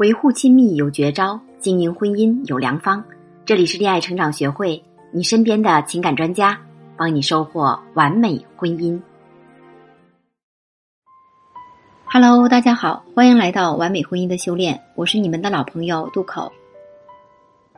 [0.00, 3.04] 维护亲密有绝招，经营婚姻有良方。
[3.44, 6.58] 这里是恋爱成长学会，你身边的情感专家，
[6.96, 8.98] 帮你收获完美婚姻。
[12.06, 16.50] Hello，大家好，欢迎来到完美婚姻的修炼，我是你们的老朋友渡口。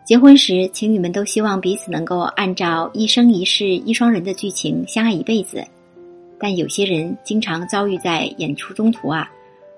[0.07, 5.67] 结婚时，情侣们都希望彼此能够按照一生一世一双人的剧情相爱一辈子，
[6.39, 9.29] 但有些人经常遭遇在演出中途啊，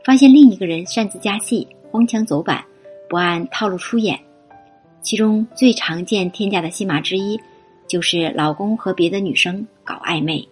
[0.05, 1.67] 发现另一个人擅自加戏。
[1.95, 2.61] 荒腔走板，
[3.09, 4.19] 不按套路出演，
[5.01, 7.41] 其中最常见天价的戏码之一，
[7.87, 10.45] 就是老公和别的女生搞暧昧。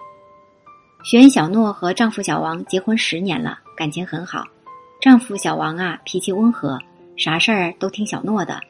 [1.02, 4.44] 学员小诺和丈夫小王结婚十年了，感情很好。
[5.00, 6.78] 丈夫小王啊，脾气温和，
[7.16, 8.60] 啥事儿都听小诺的。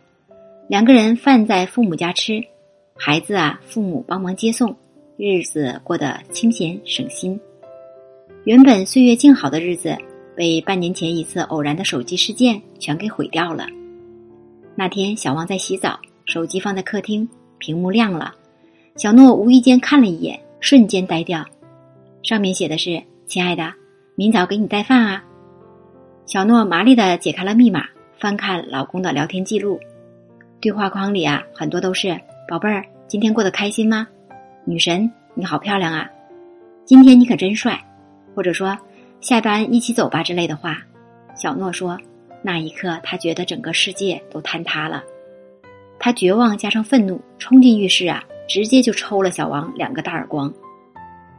[0.67, 2.43] 两个人饭在父母家吃，
[2.97, 4.75] 孩子啊，父母帮忙接送，
[5.19, 7.39] 日子过得清闲省心。
[8.45, 9.95] 原本岁月静好的日子。
[10.35, 13.67] 被半年前一次偶然的手机事件全给毁掉了。
[14.75, 18.35] 那天，小王在洗澡，手机放在客厅，屏幕亮了。
[18.97, 21.45] 小诺无意间看了一眼，瞬间呆掉。
[22.23, 23.73] 上面写的是：“亲爱的，
[24.15, 25.23] 明早给你带饭啊。”
[26.25, 27.85] 小诺麻利的解开了密码，
[28.19, 29.79] 翻看老公的聊天记录，
[30.61, 32.19] 对话框里啊，很多都是
[32.49, 34.07] “宝贝儿，今天过得开心吗
[34.65, 36.09] ？”“女神，你好漂亮啊
[36.87, 37.79] ！”“今天你可真帅。”
[38.35, 38.75] 或者说。
[39.23, 40.79] 下班一起走吧之类的话，
[41.37, 41.97] 小诺说
[42.43, 45.05] ：“那一刻，他觉得整个世界都坍塌了。
[45.97, 50.53] 他绝望加上愤怒，冲进浴室啊，直接就抽了小王两个大耳光。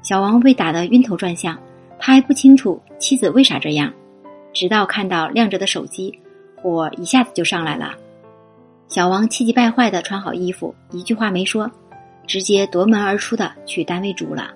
[0.01, 1.59] 小王被打得晕头转向，
[1.99, 3.93] 他还不清楚妻子为啥这样，
[4.53, 6.17] 直到看到亮着的手机，
[6.55, 7.93] 火一下子就上来了。
[8.87, 11.69] 小王气急败坏的穿好衣服，一句话没说，
[12.25, 14.53] 直接夺门而出的去单位住了。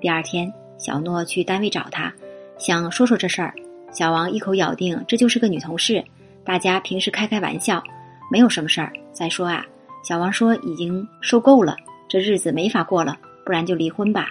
[0.00, 2.10] 第二天，小诺去单位找他。”
[2.58, 3.54] 想说说这事儿，
[3.92, 6.04] 小王一口咬定这就是个女同事，
[6.44, 7.82] 大家平时开开玩笑，
[8.30, 8.92] 没有什么事儿。
[9.12, 9.64] 再说啊，
[10.02, 11.76] 小王说已经受够了，
[12.08, 13.16] 这日子没法过了，
[13.46, 14.30] 不然就离婚吧。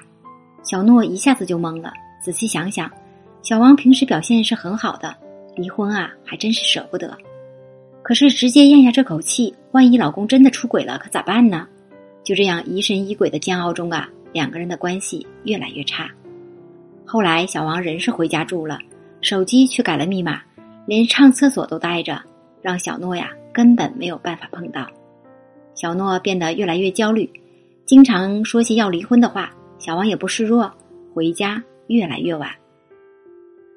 [0.61, 2.91] 小诺一下子就懵了，仔细想想，
[3.41, 5.16] 小王平时表现是很好的，
[5.55, 7.17] 离婚啊还真是舍不得。
[8.03, 11.66] 可是直接咽下这口气，万一老公真的出轨了，可咋办呢？
[12.23, 16.09] 就这样疑神疑鬼的煎熬中啊，两个人的关系越来越差。
[17.09, 18.78] 后来，小王人是回家住了，
[19.22, 20.41] 手机却改了密码，
[20.85, 22.22] 连上厕所都带着，
[22.62, 24.85] 让小诺呀根本没有办法碰到。
[25.73, 27.31] 小诺变得越来越焦虑，
[27.85, 29.50] 经常说些要离婚的话。
[29.79, 30.69] 小王也不示弱，
[31.13, 32.50] 回家越来越晚。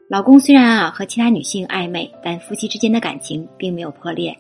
[0.09, 4.37] 老公虽然啊和其他女性暧昧，但夫妻之间的感情并没有破裂。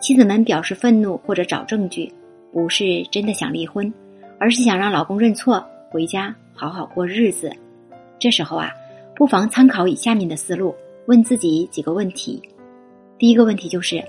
[0.00, 2.10] 妻子们表示愤怒或者找证据，
[2.54, 3.92] 不是真的想离婚，
[4.38, 7.52] 而是想让老公认错，回家好好过日子。
[8.20, 8.70] 这时候啊，
[9.16, 10.76] 不妨参考以下面的思路，
[11.06, 12.40] 问自己几个问题。
[13.18, 14.04] 第一个问题就是：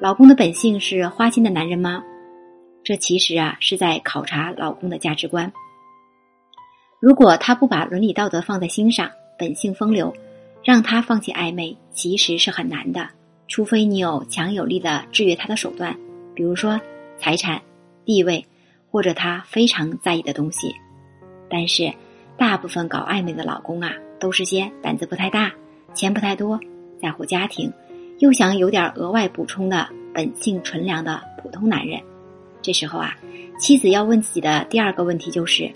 [0.00, 2.02] 老公的本性是花心的男人吗？
[2.82, 5.52] 这其实啊是在考察老公的价值观。
[6.98, 10.14] 如果他不把伦理道德放在心上，本性风流，
[10.64, 13.06] 让他放弃暧昧其实是很难的。
[13.48, 15.94] 除非你有强有力的制约他的手段，
[16.34, 16.80] 比如说
[17.18, 17.60] 财产、
[18.06, 18.46] 地位，
[18.90, 20.74] 或者他非常在意的东西。
[21.50, 21.92] 但是。
[22.36, 25.52] 大部分搞暧昧的老公啊，都是些胆子不太大、
[25.94, 26.58] 钱不太多、
[27.00, 27.72] 在乎家庭，
[28.18, 32.00] 又想有点额外补充的本性纯良的普通男人。
[32.60, 33.16] 这时候啊，
[33.58, 35.70] 妻子要问自己的第二个问题就是：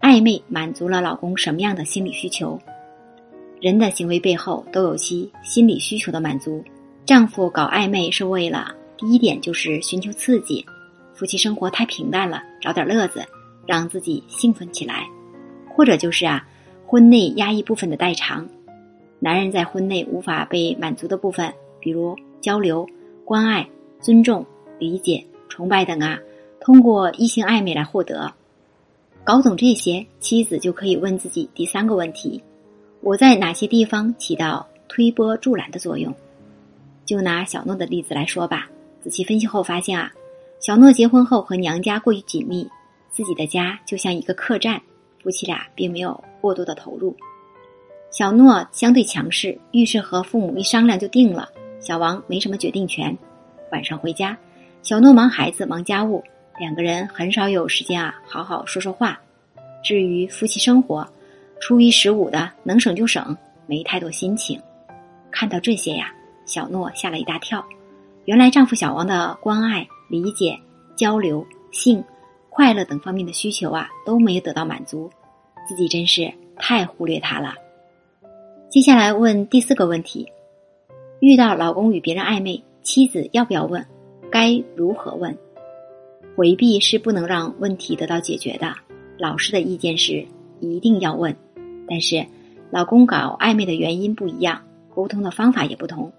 [0.00, 2.58] 暧昧满足了老公什么样的心理需求？
[3.60, 6.62] 人的行为背后都有其心理需求的满足。
[7.04, 10.64] 丈夫搞暧昧是为了第一点就是寻求刺激，
[11.14, 13.24] 夫妻生活太平淡了，找点乐子，
[13.66, 15.08] 让自己兴奋起来。
[15.76, 16.48] 或者就是啊，
[16.86, 18.48] 婚内压抑部分的代偿，
[19.18, 22.88] 男人在婚内无法被满足的部分，比如交流、
[23.26, 23.68] 关爱、
[24.00, 24.42] 尊重、
[24.78, 26.18] 理解、崇拜等啊，
[26.60, 28.32] 通过异性暧昧来获得。
[29.22, 32.42] 搞懂这些，妻子就可以问自己第三个问题：
[33.02, 36.14] 我在哪些地方起到推波助澜的作用？
[37.04, 38.70] 就拿小诺的例子来说吧，
[39.02, 40.10] 仔细分析后发现啊，
[40.58, 42.66] 小诺结婚后和娘家过于紧密，
[43.12, 44.80] 自己的家就像一个客栈。
[45.26, 47.12] 夫妻俩并没有过多的投入，
[48.12, 51.48] 小诺相对强势，遇事和父母一商量就定了。
[51.80, 53.18] 小王没什么决定权。
[53.72, 54.38] 晚上回家，
[54.84, 56.22] 小诺忙孩子忙家务，
[56.60, 59.20] 两个人很少有时间啊好好说说话。
[59.82, 61.04] 至于夫妻生活，
[61.58, 63.36] 初一十五的能省就省，
[63.66, 64.62] 没太多心情。
[65.32, 66.14] 看到这些呀，
[66.44, 67.66] 小诺吓了一大跳。
[68.26, 70.56] 原来丈夫小王的关爱、理解、
[70.94, 72.00] 交流、性。
[72.56, 75.10] 快乐等方面的需求啊都没有得到满足，
[75.68, 77.52] 自己真是太忽略他了。
[78.70, 80.26] 接下来问第四个问题：
[81.20, 83.84] 遇到老公与别人暧昧，妻子要不要问？
[84.30, 85.36] 该如何问？
[86.34, 88.74] 回避是不能让问题得到解决的。
[89.18, 90.26] 老师的意见是
[90.58, 91.36] 一定要问，
[91.86, 92.24] 但是
[92.70, 94.62] 老公搞暧昧的原因不一样，
[94.94, 96.10] 沟通的方法也不同。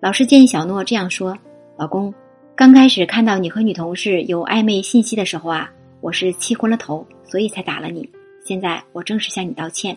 [0.00, 1.38] 老师建议小诺这样说
[1.78, 2.12] ：“老公，
[2.58, 5.70] 刚开始看到你和女同事有暧昧信息的时候啊，
[6.00, 8.10] 我是气昏了头，所以才打了你。
[8.44, 9.96] 现在我正式向你道歉。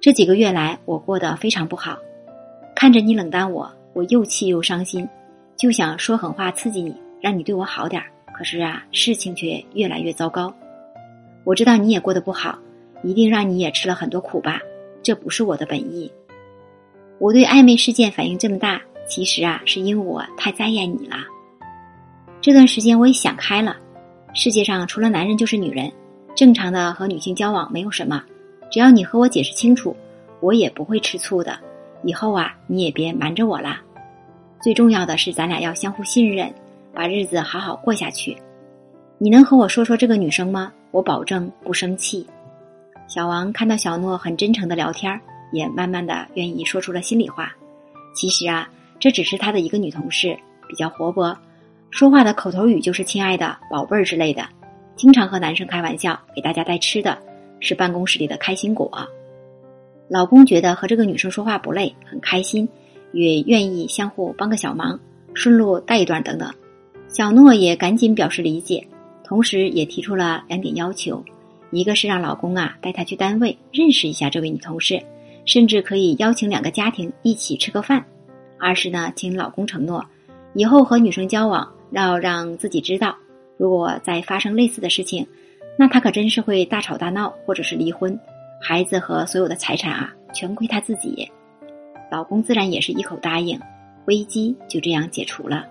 [0.00, 1.98] 这几个月来，我过得非常不好，
[2.74, 5.06] 看着你冷淡我，我又气又伤心，
[5.54, 8.08] 就想说狠话刺激你，让你对我好点儿。
[8.32, 10.50] 可是啊，事情却越来越糟糕。
[11.44, 12.58] 我知道你也过得不好，
[13.04, 14.62] 一定让你也吃了很多苦吧？
[15.02, 16.10] 这不是我的本意。
[17.18, 21.16] 我对暧昧事件反应这么大。”其实啊，是因为我太在意你了。
[22.40, 23.76] 这段时间我也想开了，
[24.32, 25.92] 世界上除了男人就是女人，
[26.36, 28.22] 正常的和女性交往没有什么，
[28.70, 29.94] 只要你和我解释清楚，
[30.40, 31.58] 我也不会吃醋的。
[32.04, 33.82] 以后啊，你也别瞒着我啦。
[34.62, 36.52] 最重要的是，咱俩要相互信任，
[36.94, 38.36] 把日子好好过下去。
[39.18, 40.72] 你能和我说说这个女生吗？
[40.92, 42.24] 我保证不生气。
[43.08, 45.20] 小王看到小诺很真诚的聊天，
[45.50, 47.52] 也慢慢的愿意说出了心里话。
[48.14, 48.68] 其实啊。
[49.00, 50.36] 这只是他的一个女同事，
[50.68, 51.32] 比较活泼，
[51.90, 54.46] 说话的口头语就是“亲爱的”“宝贝儿”之类的，
[54.94, 57.18] 经常和男生开玩笑，给大家带吃的，
[57.60, 58.90] 是办公室里的开心果。
[60.08, 62.68] 老公觉得和这个女生说话不累，很开心，
[63.12, 64.98] 也愿意相互帮个小忙，
[65.34, 66.52] 顺路带一段等等。
[67.08, 68.86] 小诺也赶紧表示理解，
[69.24, 71.24] 同时也提出了两点要求：
[71.70, 75.02] 一个是让老公啊带她去单位认识一下这位女同事，
[75.46, 78.04] 甚至可以邀请两个家庭一起吃个饭。
[78.58, 80.04] 二是呢，请老公承诺，
[80.54, 83.16] 以后和女生交往要让自己知道，
[83.56, 85.26] 如果再发生类似的事情，
[85.78, 88.18] 那他可真是会大吵大闹，或者是离婚，
[88.60, 91.30] 孩子和所有的财产啊，全归他自己。
[92.10, 93.60] 老公自然也是一口答应，
[94.06, 95.66] 危机就这样解除了。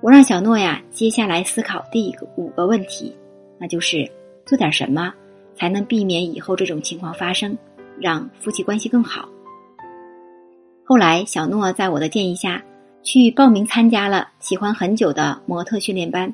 [0.00, 3.16] 我让小诺呀，接下来思考第五个问题，
[3.58, 4.10] 那就是
[4.44, 5.14] 做点什么
[5.54, 7.56] 才能避免以后这种情况发生，
[8.00, 9.28] 让夫妻关系更好。
[10.84, 12.62] 后来，小诺在我的建议下，
[13.02, 16.32] 去报名参加了喜欢很久的模特训练班。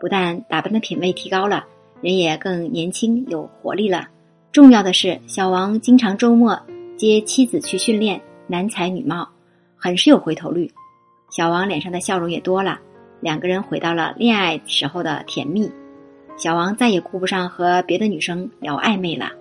[0.00, 1.64] 不但打扮的品味提高了，
[2.00, 4.08] 人也更年轻有活力了。
[4.52, 6.60] 重要的是，小王经常周末
[6.96, 9.28] 接妻子去训练，男才女貌，
[9.76, 10.70] 很是有回头率。
[11.30, 12.78] 小王脸上的笑容也多了，
[13.20, 15.70] 两个人回到了恋爱时候的甜蜜。
[16.36, 19.32] 小王再也顾不上和别的女生聊暧昧了。